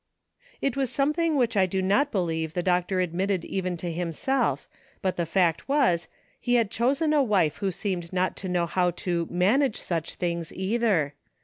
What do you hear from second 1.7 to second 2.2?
not